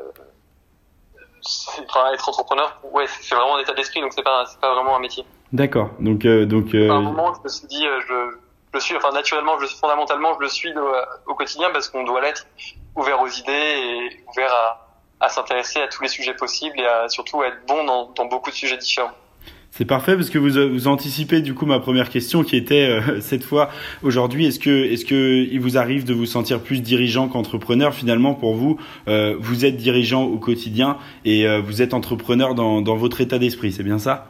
être 2.13 2.29
entrepreneur, 2.29 2.79
ouais, 2.91 3.05
c'est 3.21 3.35
vraiment 3.35 3.57
un 3.57 3.61
état 3.61 3.73
d'esprit, 3.73 4.01
donc 4.01 4.13
c'est 4.13 4.23
pas, 4.23 4.45
c'est 4.45 4.59
pas 4.59 4.73
vraiment 4.73 4.95
un 4.95 4.99
métier. 4.99 5.25
D'accord. 5.51 5.89
Donc, 5.99 6.25
euh, 6.25 6.45
donc. 6.45 6.73
Euh... 6.73 6.89
À 6.89 6.95
un 6.95 7.01
moment, 7.01 7.33
je 7.33 7.41
me 7.43 7.49
suis 7.49 7.67
dit, 7.67 7.85
euh, 7.85 8.31
je, 8.73 8.79
suis, 8.79 8.95
enfin, 8.95 9.11
naturellement, 9.11 9.59
je, 9.59 9.67
fondamentalement, 9.67 10.33
je 10.35 10.43
le 10.43 10.49
suis 10.49 10.73
au 11.25 11.35
quotidien 11.35 11.69
parce 11.71 11.89
qu'on 11.89 12.03
doit 12.03 12.21
l'être, 12.21 12.45
ouvert 12.95 13.21
aux 13.21 13.27
idées 13.27 13.51
et 13.51 14.23
ouvert 14.27 14.51
à, 14.51 14.89
à 15.19 15.29
s'intéresser 15.29 15.79
à 15.79 15.87
tous 15.87 16.01
les 16.01 16.09
sujets 16.09 16.33
possibles 16.33 16.79
et 16.79 16.85
à 16.85 17.07
surtout 17.09 17.43
être 17.43 17.65
bon 17.67 17.83
dans, 17.83 18.11
dans 18.15 18.25
beaucoup 18.25 18.49
de 18.49 18.55
sujets 18.55 18.77
différents. 18.77 19.11
C'est 19.71 19.85
parfait 19.85 20.15
parce 20.15 20.29
que 20.31 20.39
vous, 20.39 20.71
vous 20.73 20.87
anticipez 20.87 21.41
du 21.41 21.53
coup 21.53 21.65
ma 21.65 21.79
première 21.79 22.09
question 22.09 22.43
qui 22.43 22.55
était 22.55 22.89
euh, 22.89 23.19
cette 23.21 23.43
fois 23.43 23.69
aujourd'hui 24.01 24.47
est-ce 24.47 24.59
que 24.59 24.85
est-ce 24.85 25.05
que 25.05 25.47
il 25.49 25.59
vous 25.59 25.77
arrive 25.77 26.05
de 26.05 26.13
vous 26.13 26.25
sentir 26.25 26.59
plus 26.61 26.81
dirigeant 26.81 27.27
qu'entrepreneur 27.27 27.93
finalement 27.93 28.33
pour 28.33 28.55
vous 28.55 28.79
euh, 29.07 29.35
vous 29.39 29.65
êtes 29.65 29.77
dirigeant 29.77 30.23
au 30.23 30.37
quotidien 30.37 30.97
et 31.23 31.47
euh, 31.47 31.61
vous 31.61 31.83
êtes 31.83 31.93
entrepreneur 31.93 32.55
dans, 32.55 32.81
dans 32.81 32.95
votre 32.95 33.21
état 33.21 33.37
d'esprit 33.37 33.71
c'est 33.71 33.83
bien 33.83 33.99
ça? 33.99 34.27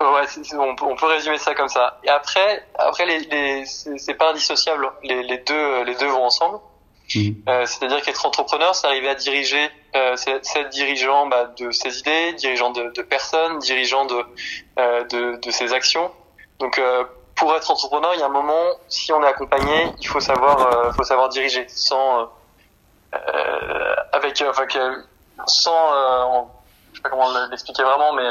Ouais, 0.00 0.26
on, 0.56 0.76
peut, 0.76 0.84
on, 0.84 0.94
peut 0.94 1.06
résumer 1.06 1.38
ça 1.38 1.54
comme 1.54 1.68
ça. 1.68 1.98
Et 2.04 2.08
après, 2.08 2.64
après 2.78 3.04
les, 3.04 3.18
les 3.18 3.64
c'est 3.66 4.14
pas 4.14 4.30
indissociable. 4.30 4.92
Les, 5.02 5.24
les, 5.24 5.38
deux, 5.38 5.82
les 5.82 5.96
deux 5.96 6.06
vont 6.06 6.24
ensemble. 6.24 6.60
Mmh. 7.14 7.30
Euh, 7.48 7.66
C'est-à-dire 7.66 8.00
qu'être 8.02 8.24
entrepreneur, 8.24 8.74
c'est 8.74 8.86
arriver 8.86 9.08
à 9.08 9.14
diriger, 9.16 9.70
euh, 9.96 10.14
c'est 10.16 10.30
être 10.32 10.68
dirigeant 10.68 11.26
bah, 11.26 11.46
de 11.58 11.70
ses 11.72 11.98
idées, 12.00 12.34
dirigeant 12.34 12.70
de, 12.70 12.92
de 12.94 13.02
personnes, 13.02 13.58
dirigeant 13.58 14.04
de, 14.04 14.24
euh, 14.78 15.04
de, 15.04 15.36
de 15.40 15.50
ses 15.50 15.72
actions. 15.72 16.12
Donc, 16.60 16.78
euh, 16.78 17.04
pour 17.34 17.54
être 17.56 17.70
entrepreneur, 17.70 18.12
il 18.14 18.20
y 18.20 18.22
a 18.22 18.26
un 18.26 18.30
moment, 18.30 18.66
si 18.88 19.12
on 19.12 19.22
est 19.22 19.26
accompagné, 19.26 19.92
il 20.00 20.06
faut 20.06 20.20
savoir, 20.20 20.60
euh, 20.66 20.92
faut 20.92 21.04
savoir 21.04 21.28
diriger, 21.28 21.66
sans, 21.68 22.28
euh, 23.14 23.94
avec, 24.12 24.42
enfin, 24.46 24.66
sans, 25.46 26.50
je 26.92 26.96
sais 26.96 27.02
pas 27.02 27.08
comment 27.08 27.30
l'expliquer 27.50 27.84
vraiment, 27.84 28.12
mais 28.12 28.28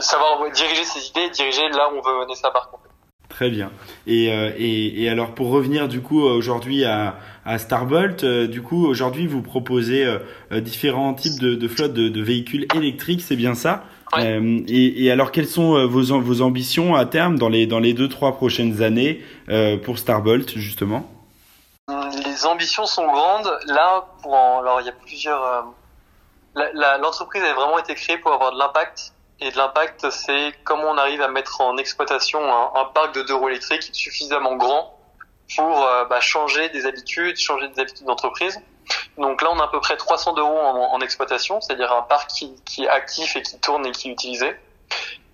savoir 0.00 0.50
diriger 0.52 0.84
ses 0.84 1.08
idées, 1.08 1.30
diriger 1.30 1.68
là 1.70 1.90
où 1.92 1.98
on 1.98 2.02
veut 2.02 2.18
mener 2.20 2.34
sa 2.34 2.50
part. 2.50 2.70
Très 3.28 3.50
bien. 3.50 3.70
Et, 4.06 4.32
euh, 4.32 4.50
et, 4.56 5.04
et, 5.04 5.10
alors 5.10 5.32
pour 5.32 5.50
revenir 5.50 5.86
du 5.86 6.00
coup 6.00 6.22
aujourd'hui 6.22 6.84
à, 6.84 7.16
à 7.44 7.58
Starbolt, 7.58 8.24
euh, 8.24 8.46
du 8.46 8.62
coup 8.62 8.86
aujourd'hui 8.86 9.26
vous 9.26 9.42
proposez 9.42 10.04
euh, 10.04 10.60
différents 10.60 11.12
types 11.12 11.38
de, 11.38 11.54
de 11.54 11.68
flottes 11.68 11.92
de, 11.92 12.08
de, 12.08 12.22
véhicules 12.22 12.66
électriques, 12.74 13.20
c'est 13.20 13.36
bien 13.36 13.54
ça? 13.54 13.84
Et, 14.16 15.04
et, 15.04 15.10
alors 15.12 15.30
quelles 15.30 15.46
sont 15.46 15.86
vos, 15.86 16.20
vos 16.20 16.40
ambitions 16.40 16.94
à 16.94 17.04
terme 17.04 17.38
dans 17.38 17.50
les 17.50 17.66
dans 17.66 17.78
les 17.78 17.92
deux 17.92 18.08
trois 18.08 18.32
prochaines 18.32 18.82
années 18.82 19.22
pour 19.84 19.98
Starbolt 19.98 20.56
justement? 20.56 21.06
Les 22.24 22.46
ambitions 22.46 22.86
sont 22.86 23.06
grandes. 23.06 23.50
Là, 23.66 24.06
pour 24.22 24.34
alors 24.34 24.80
il 24.80 24.86
y 24.86 24.88
a 24.88 24.92
plusieurs. 24.92 25.66
L'entreprise 26.56 27.42
a 27.42 27.52
vraiment 27.52 27.78
été 27.78 27.94
créée 27.94 28.16
pour 28.16 28.32
avoir 28.32 28.54
de 28.54 28.58
l'impact 28.58 29.12
et 29.40 29.50
de 29.50 29.56
l'impact, 29.56 30.10
c'est 30.10 30.52
comment 30.64 30.90
on 30.90 30.98
arrive 30.98 31.22
à 31.22 31.28
mettre 31.28 31.60
en 31.60 31.76
exploitation 31.76 32.40
un, 32.52 32.72
un 32.80 32.84
parc 32.86 33.14
de 33.14 33.22
deux 33.22 33.34
roues 33.34 33.48
électriques 33.48 33.88
suffisamment 33.92 34.56
grand 34.56 34.98
pour 35.56 35.84
euh, 35.84 36.04
bah, 36.06 36.20
changer 36.20 36.68
des 36.70 36.86
habitudes, 36.86 37.36
changer 37.36 37.68
des 37.68 37.80
habitudes 37.80 38.06
d'entreprise. 38.06 38.60
Donc 39.16 39.42
là, 39.42 39.50
on 39.52 39.58
a 39.60 39.64
à 39.64 39.68
peu 39.68 39.80
près 39.80 39.96
300 39.96 40.34
euros 40.36 40.58
en, 40.58 40.92
en 40.92 41.00
exploitation, 41.00 41.60
c'est-à-dire 41.60 41.92
un 41.92 42.02
parc 42.02 42.30
qui, 42.30 42.54
qui, 42.64 42.84
est 42.84 42.88
actif 42.88 43.36
et 43.36 43.42
qui 43.42 43.58
tourne 43.60 43.86
et 43.86 43.92
qui 43.92 44.08
est 44.08 44.12
utilisé. 44.12 44.56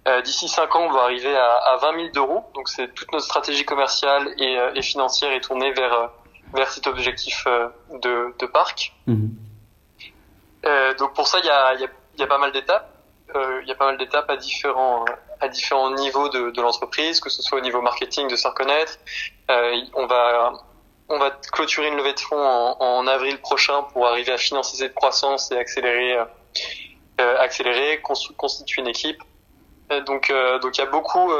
Euh, 0.07 0.21
D'ici 0.21 0.49
5 0.49 0.75
ans, 0.77 0.83
on 0.83 0.93
va 0.93 1.03
arriver 1.03 1.35
à, 1.35 1.57
à 1.73 1.77
20 1.79 2.13
000 2.13 2.27
euros. 2.27 2.45
Donc 2.55 2.69
c'est 2.69 2.93
toute 2.95 3.11
notre 3.13 3.25
stratégie 3.25 3.65
commerciale 3.65 4.35
et, 4.39 4.59
euh, 4.59 4.75
et 4.75 4.83
financière 4.83 5.33
est 5.33 5.41
tournée 5.41 5.73
vers 5.73 6.11
vers 6.53 6.71
cet 6.71 6.87
objectif 6.87 7.47
de, 7.91 8.33
de 8.39 8.47
parc. 8.47 8.93
Mmh. 9.09 9.27
donc 10.99 11.13
pour 11.15 11.27
ça, 11.27 11.41
il 11.41 11.47
y 11.47 11.51
a, 11.51 11.75
y, 11.75 11.85
a, 11.85 11.89
y 12.19 12.23
a 12.23 12.27
pas 12.29 12.39
mal 12.39 12.53
d'étapes 12.53 12.94
il 13.35 13.69
y 13.69 13.73
a 13.73 13.75
pas 13.75 13.87
mal 13.87 13.99
d'étapes 13.99 14.31
à 14.31 14.37
différents 14.37 15.05
à 15.41 15.49
différents 15.49 15.91
niveaux 15.91 16.29
de, 16.29 16.61
l'entreprise, 16.61 17.21
que 17.21 17.31
ce 17.31 17.43
soit 17.43 17.59
au 17.59 17.61
niveau 17.61 17.81
marketing 17.81 18.29
de 18.29 18.37
se 18.37 18.47
reconnaître. 18.47 18.99
Euh, 19.51 19.77
on 19.95 20.07
va 20.07 20.53
on 21.09 21.19
va 21.19 21.31
clôturer 21.53 21.89
une 21.89 21.97
levée 21.97 22.15
de 22.15 22.21
fonds 22.21 22.37
en, 22.39 23.07
avril 23.07 23.39
prochain 23.39 23.83
pour 23.93 24.07
arriver 24.07 24.33
à 24.33 24.39
financer 24.39 24.77
cette 24.79 24.95
croissance 24.95 25.53
et 25.53 25.59
accélérer 25.59 26.17
euh, 26.17 26.25
euh 27.21 27.37
accélérer 27.39 28.01
constituer 28.37 28.81
une 28.83 28.89
équipe. 28.89 29.23
donc 30.07 30.33
donc 30.63 30.79
il 30.79 30.81
y 30.81 30.85
a 30.85 30.91
beaucoup 30.91 31.31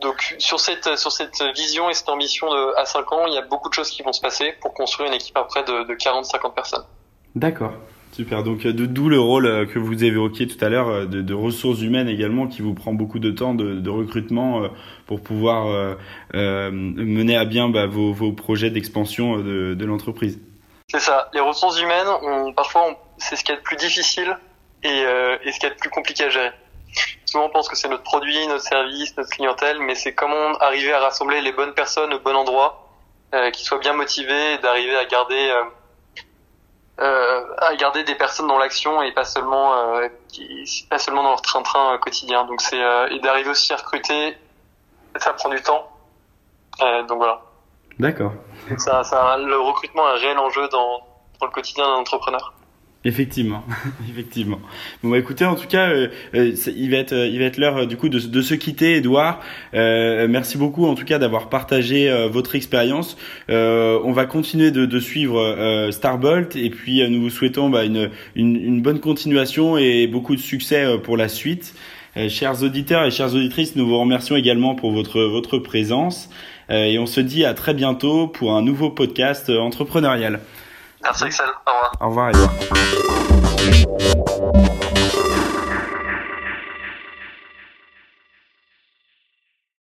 donc 0.00 0.34
sur 0.38 0.58
cette 0.58 0.96
sur 0.96 1.12
cette 1.12 1.40
vision 1.54 1.88
et 1.88 1.94
cette 1.94 2.08
ambition 2.08 2.48
à 2.76 2.84
5 2.84 3.12
ans, 3.12 3.26
il 3.26 3.34
y 3.34 3.38
a 3.38 3.42
beaucoup 3.42 3.68
de 3.68 3.74
choses 3.74 3.90
qui 3.90 4.02
vont 4.02 4.12
se 4.12 4.20
passer 4.20 4.52
pour 4.60 4.74
construire 4.74 5.08
une 5.08 5.14
équipe 5.14 5.36
après 5.36 5.62
de, 5.62 5.84
de 5.84 5.94
40-50 5.94 6.54
personnes. 6.54 6.84
D'accord. 7.36 7.72
Super, 8.14 8.44
donc 8.44 8.64
euh, 8.64 8.72
d'où 8.72 9.08
le 9.08 9.18
rôle 9.18 9.46
euh, 9.46 9.66
que 9.66 9.80
vous 9.80 10.04
évoquiez 10.04 10.46
tout 10.46 10.64
à 10.64 10.68
l'heure 10.68 10.88
euh, 10.88 11.04
de, 11.04 11.34
ressources 11.34 11.80
humaines 11.80 12.08
également 12.08 12.46
qui 12.46 12.62
vous 12.62 12.72
prend 12.72 12.92
beaucoup 12.92 13.18
de 13.18 13.32
temps 13.32 13.54
de, 13.54 13.90
recrutement 13.90 14.68
pour 15.06 15.20
pouvoir 15.20 15.96
mener 16.32 17.36
à 17.36 17.44
bien 17.44 17.68
bah, 17.68 17.86
vos, 17.86 18.12
vos, 18.12 18.32
projets 18.32 18.70
d'expansion 18.70 19.38
de, 19.38 19.74
de 19.74 19.84
l'entreprise. 19.84 20.38
C'est 20.92 21.00
ça, 21.00 21.28
les 21.34 21.40
ressources 21.40 21.80
humaines, 21.80 22.06
parfois 22.54 22.96
c'est 23.18 23.34
ce 23.34 23.42
qui 23.42 23.50
est 23.50 23.56
le 23.56 23.62
plus 23.62 23.76
difficile 23.76 24.38
et, 24.84 24.88
euh, 25.04 25.36
et 25.42 25.50
ce 25.50 25.58
qui 25.58 25.66
est 25.66 25.70
le 25.70 25.76
plus 25.76 25.90
compliqué 25.90 26.22
à 26.24 26.28
gérer. 26.28 26.52
Souvent 27.26 27.46
on 27.46 27.50
pense 27.50 27.68
que 27.68 27.76
c'est 27.76 27.88
notre 27.88 28.04
produit, 28.04 28.46
notre 28.46 28.62
service, 28.62 29.16
notre 29.16 29.30
clientèle, 29.30 29.78
mais 29.80 29.96
c'est 29.96 30.14
comment 30.14 30.56
arriver 30.58 30.92
à 30.92 31.00
rassembler 31.00 31.40
les 31.40 31.52
bonnes 31.52 31.74
personnes 31.74 32.14
au 32.14 32.20
bon 32.20 32.36
endroit, 32.36 32.88
qui 33.52 33.64
soient 33.64 33.80
bien 33.80 33.94
motivées, 33.94 34.58
d'arriver 34.62 34.96
à 34.96 35.04
garder 35.04 35.52
à 37.66 37.76
garder 37.76 38.04
des 38.04 38.14
personnes 38.14 38.46
dans 38.46 38.58
l'action 38.58 39.02
et 39.02 39.12
pas 39.12 39.24
seulement 39.24 39.74
euh, 39.74 40.08
qui, 40.28 40.86
pas 40.88 40.98
seulement 40.98 41.22
dans 41.22 41.30
leur 41.30 41.42
train-train 41.42 41.94
euh, 41.94 41.98
quotidien. 41.98 42.44
Donc 42.44 42.60
c'est 42.60 42.82
euh, 42.82 43.08
et 43.08 43.18
d'arriver 43.20 43.50
aussi 43.50 43.72
à 43.72 43.76
recruter, 43.76 44.36
ça 45.16 45.32
prend 45.32 45.48
du 45.48 45.60
temps. 45.62 45.90
Donc 47.08 47.18
voilà. 47.18 47.40
D'accord. 48.00 48.32
Ça, 48.78 49.04
ça, 49.04 49.36
le 49.38 49.58
recrutement 49.58 50.08
est 50.08 50.12
un 50.12 50.18
réel 50.18 50.38
enjeu 50.38 50.68
dans, 50.68 51.00
dans 51.38 51.46
le 51.46 51.52
quotidien 51.52 51.84
d'un 51.86 52.00
entrepreneur. 52.00 52.52
Effectivement, 53.06 53.64
effectivement. 54.10 54.60
Bon 55.02 55.10
bah 55.10 55.18
écoutez, 55.18 55.44
en 55.44 55.56
tout 55.56 55.66
cas, 55.66 55.90
euh, 55.90 56.08
euh 56.34 56.54
il 56.74 56.90
va 56.90 56.96
être, 56.96 57.12
euh, 57.12 57.26
il 57.26 57.38
va 57.38 57.44
être 57.44 57.58
l'heure 57.58 57.86
du 57.86 57.98
coup 57.98 58.08
de, 58.08 58.18
se 58.18 58.54
quitter, 58.54 58.96
Edouard. 58.96 59.40
Merci 59.74 60.56
beaucoup 60.56 60.86
en 60.86 60.94
tout 60.94 61.04
cas 61.04 61.18
d'avoir 61.18 61.50
partagé 61.50 62.10
votre 62.30 62.54
expérience. 62.54 63.16
on 63.48 64.12
va 64.12 64.24
continuer 64.24 64.70
de, 64.70 64.86
de 64.86 65.00
suivre 65.00 65.88
Starbolt 65.90 66.56
et 66.56 66.70
puis 66.70 67.06
nous 67.10 67.20
vous 67.20 67.30
souhaitons 67.30 67.68
bah, 67.68 67.84
une, 67.84 68.10
une, 68.36 68.56
une, 68.56 68.80
bonne 68.80 69.00
continuation 69.00 69.76
et 69.76 70.06
beaucoup 70.06 70.34
de 70.34 70.40
succès 70.40 70.86
pour 71.02 71.16
la 71.16 71.28
suite. 71.28 71.74
chers 72.28 72.62
auditeurs 72.62 73.04
et 73.04 73.10
chères 73.10 73.34
auditrices, 73.34 73.76
nous 73.76 73.86
vous 73.86 73.98
remercions 73.98 74.36
également 74.36 74.74
pour 74.74 74.92
votre 74.92 75.20
votre 75.22 75.58
présence 75.58 76.30
et 76.70 76.98
on 76.98 77.06
se 77.06 77.20
dit 77.20 77.44
à 77.44 77.52
très 77.54 77.74
bientôt 77.74 78.28
pour 78.28 78.54
un 78.54 78.62
nouveau 78.62 78.90
podcast 78.90 79.50
entrepreneurial. 79.50 80.40
Merci 81.04 81.24
Excel. 81.24 81.46
Au 81.66 81.70
revoir. 81.70 81.92
Au 82.00 82.08
revoir 82.08 82.30
Edouard. 82.30 82.52